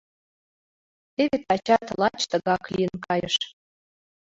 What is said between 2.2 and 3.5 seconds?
тыгак лийын кайыш.